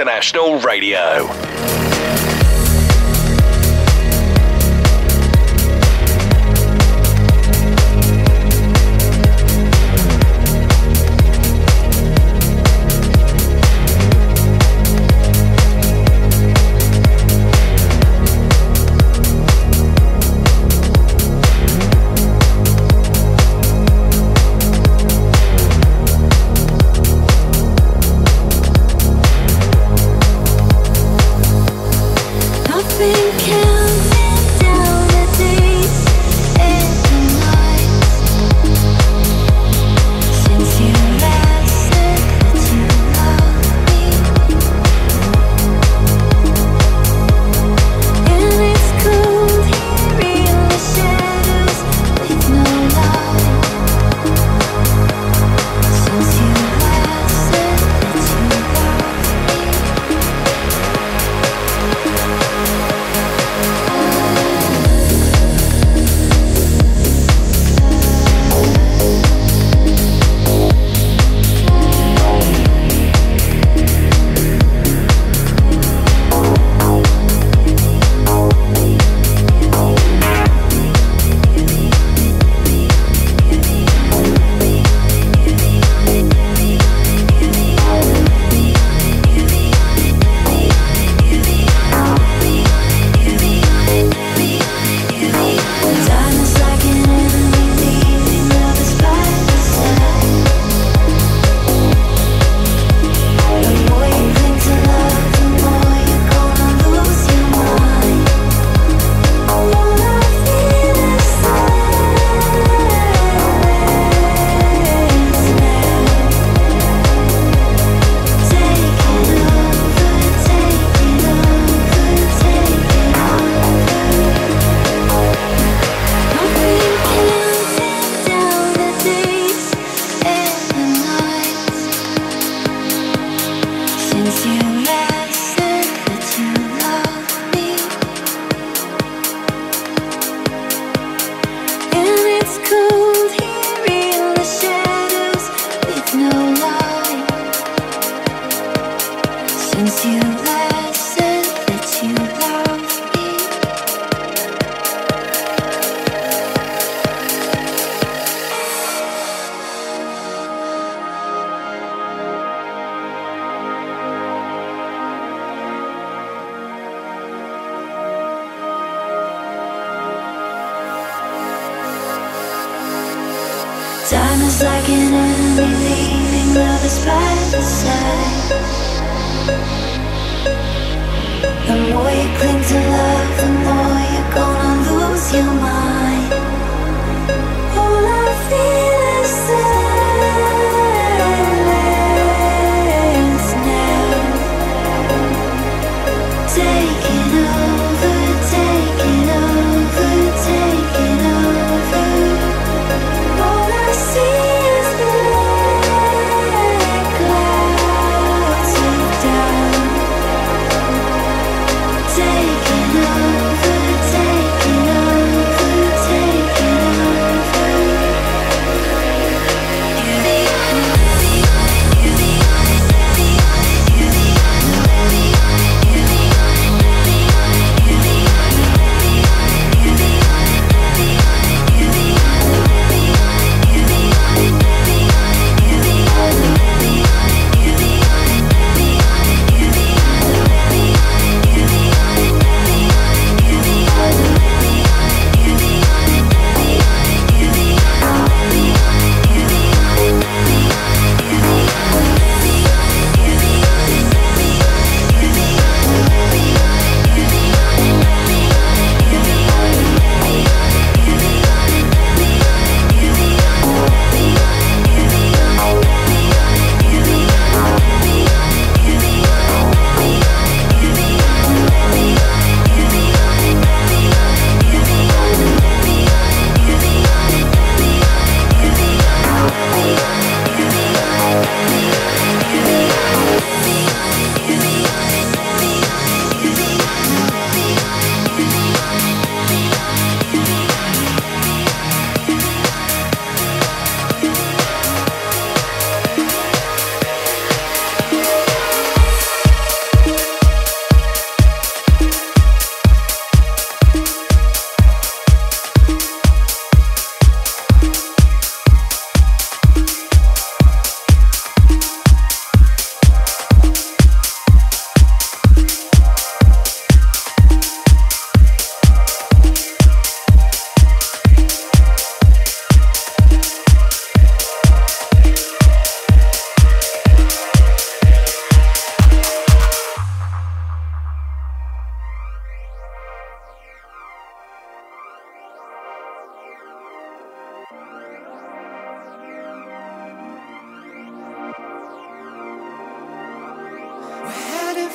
International 0.00 0.58
Radio. 0.62 1.49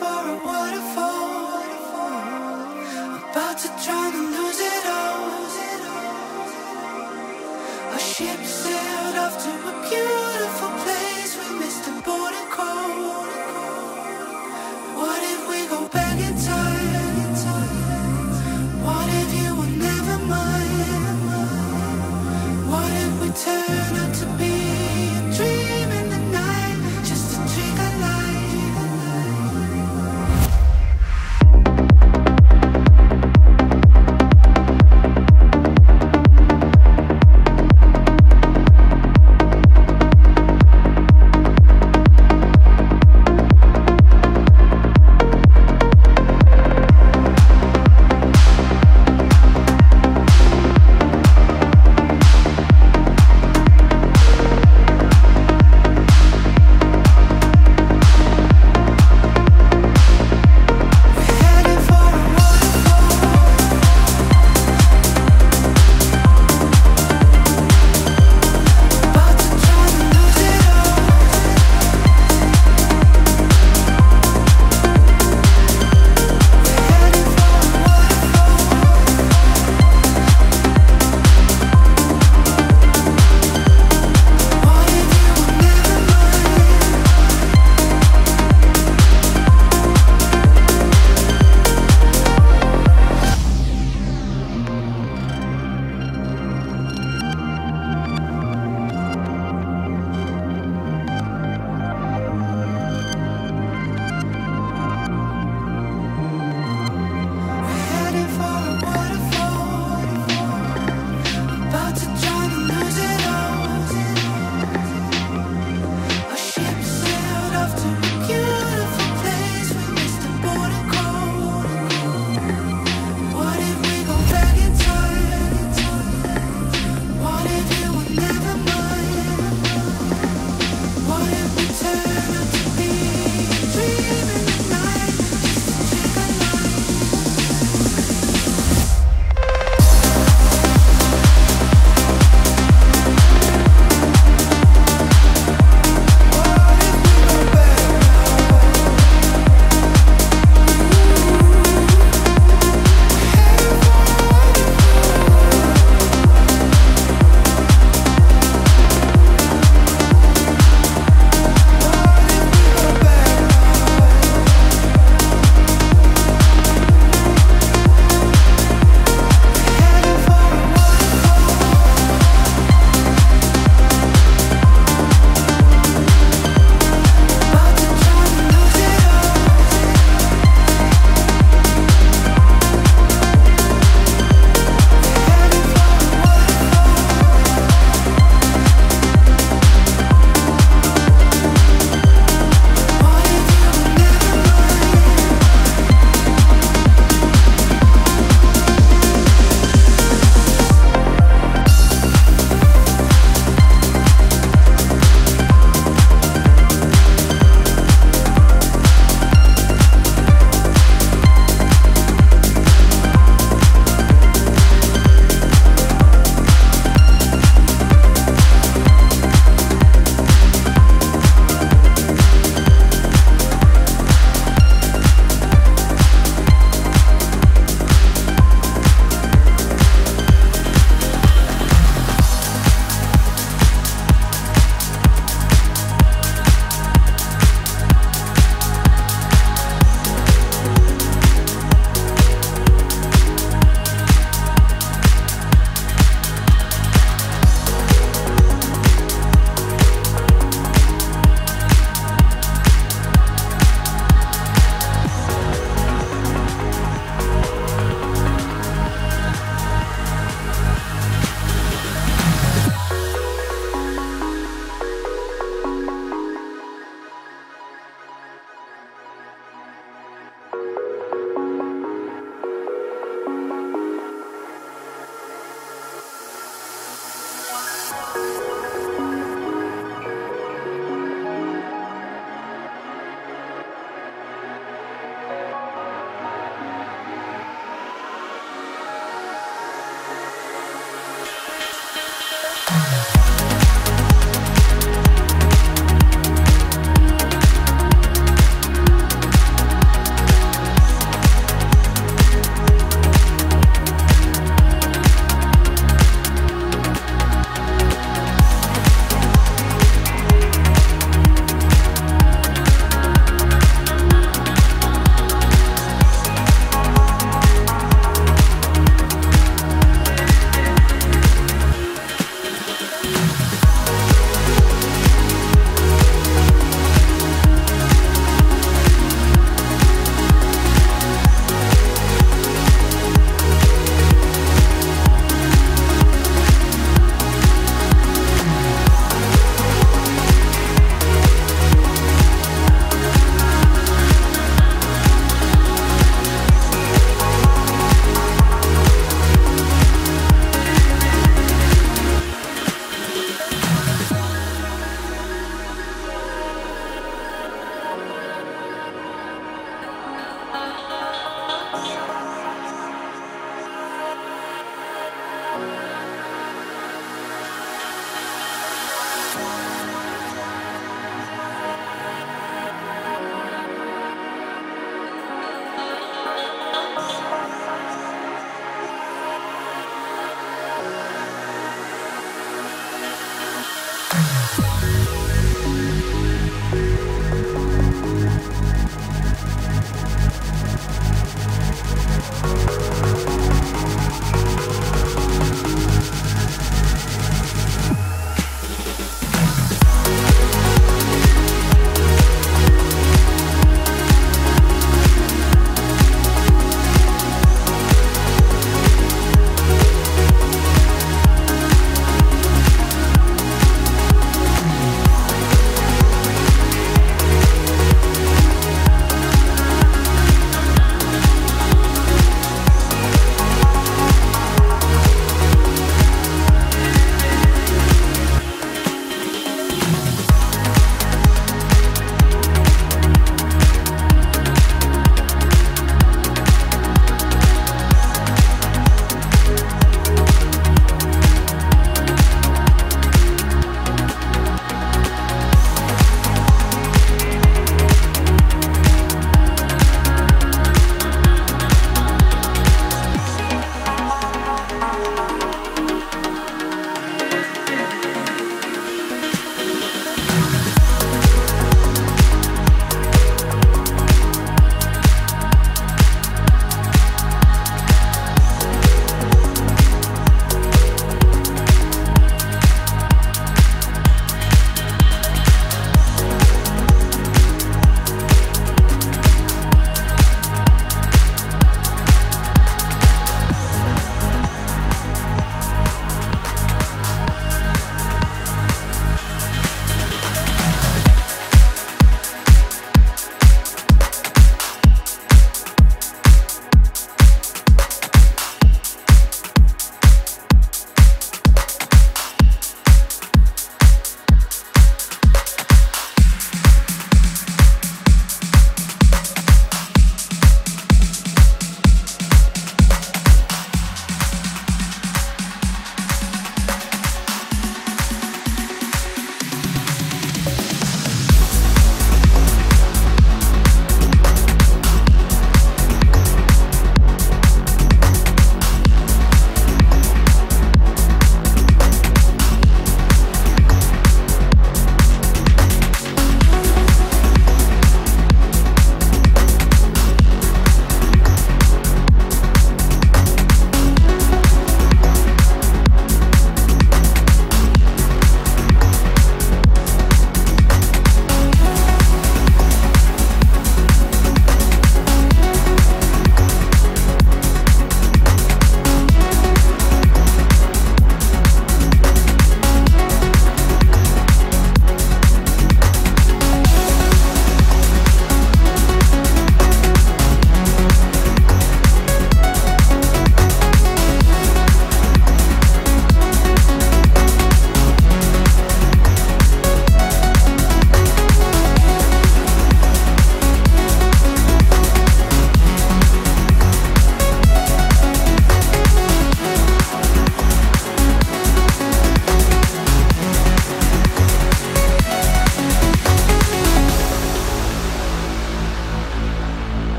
for 0.00 0.22
a 0.32 0.36
waterfall. 0.46 1.60
About 3.32 3.58
to 3.58 3.68
drop. 3.84 3.99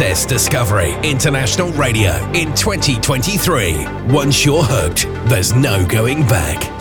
ISS 0.00 0.24
Discovery 0.24 0.94
International 1.02 1.70
Radio 1.72 2.12
in 2.32 2.54
2023. 2.54 3.84
Once 4.06 4.46
you're 4.46 4.62
hooked, 4.62 5.02
there's 5.28 5.54
no 5.54 5.86
going 5.86 6.22
back. 6.26 6.79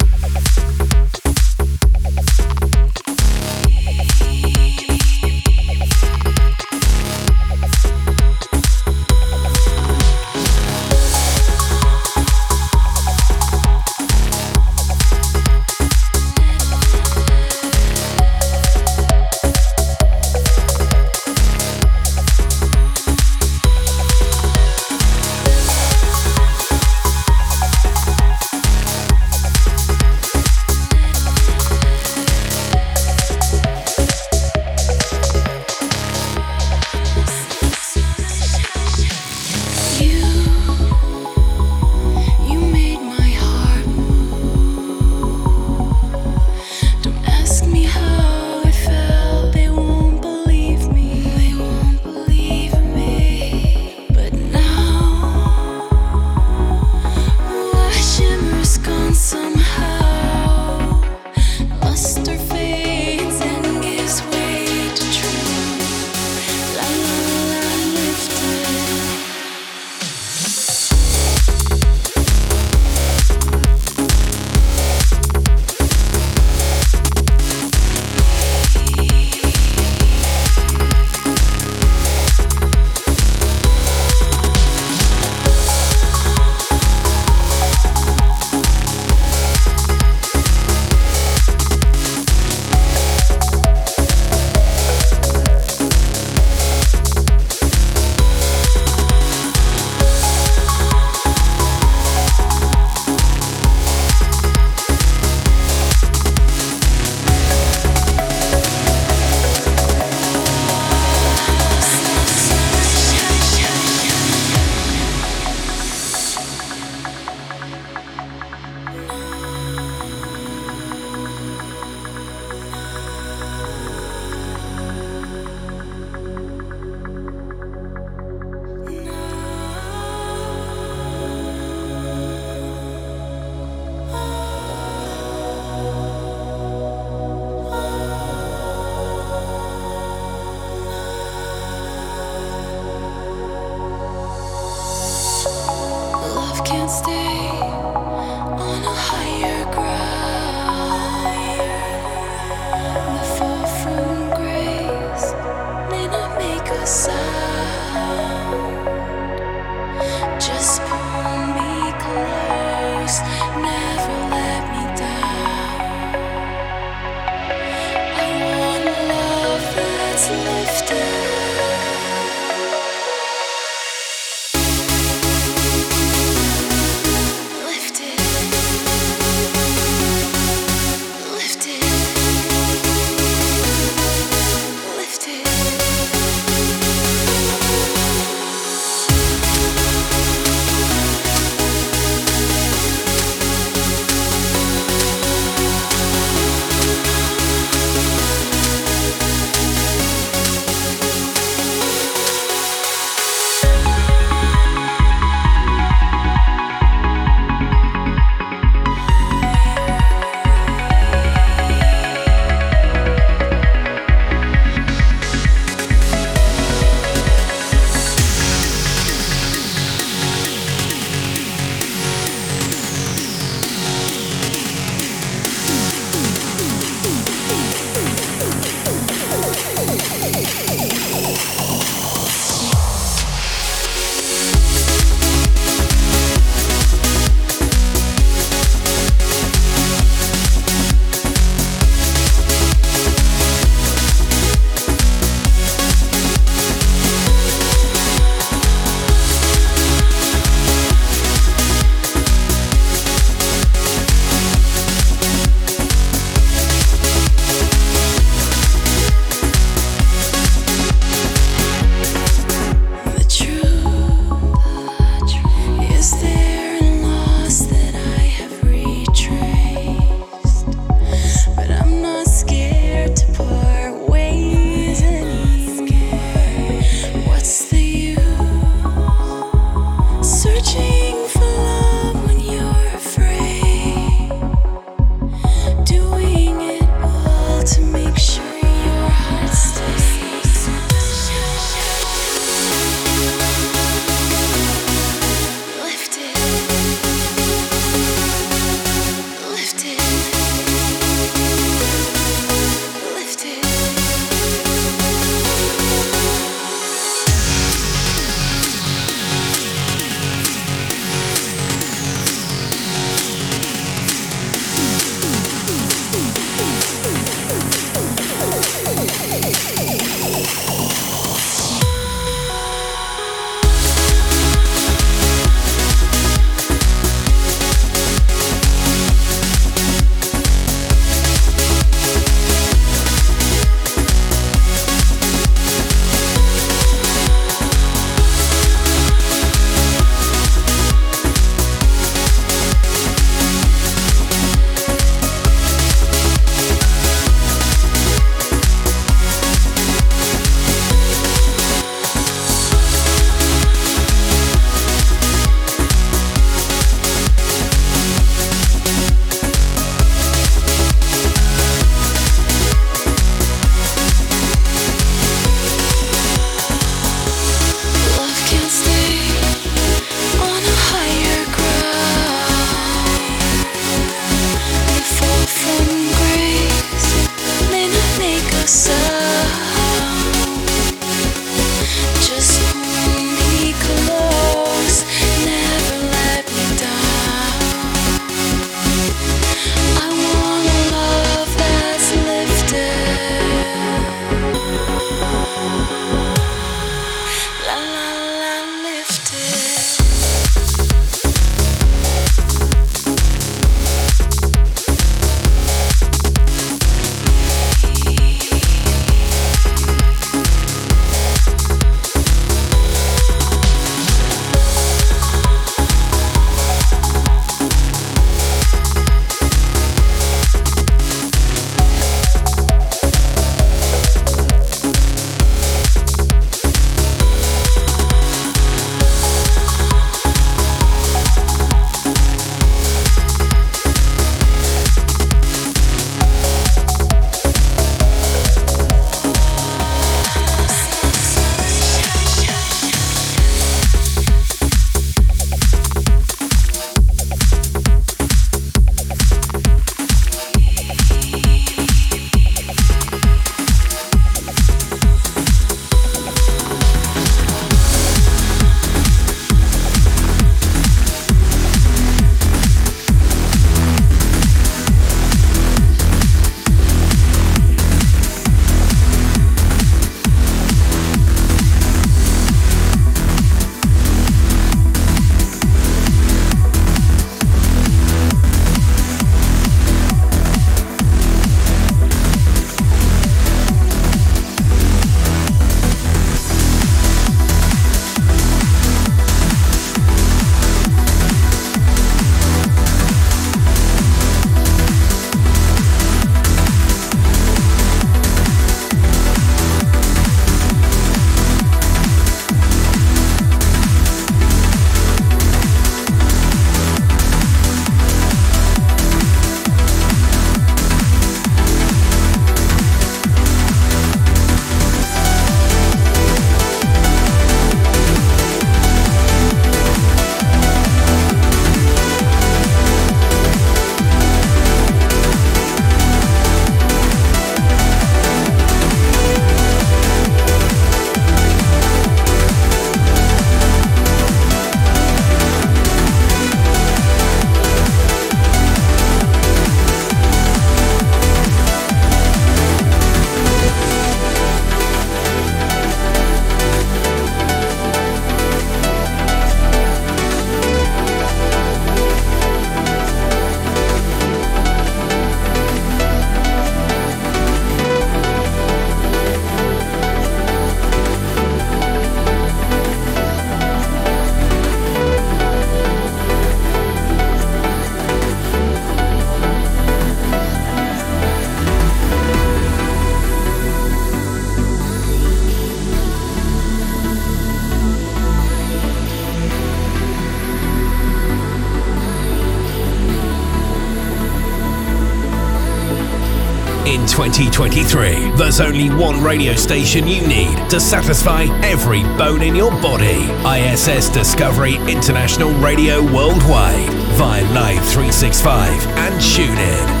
2023, 587.21 588.31
there's 588.31 588.59
only 588.59 588.89
one 588.89 589.23
radio 589.23 589.53
station 589.53 590.07
you 590.07 590.25
need 590.25 590.57
to 590.71 590.79
satisfy 590.79 591.43
every 591.61 592.01
bone 592.17 592.41
in 592.41 592.55
your 592.55 592.71
body. 592.81 593.29
ISS 593.45 594.09
Discovery 594.09 594.77
International 594.89 595.51
Radio 595.59 596.01
Worldwide 596.01 596.89
via 597.13 597.43
Live 597.53 597.85
365 597.85 598.87
and 598.97 599.13
TuneIn. 599.21 600.00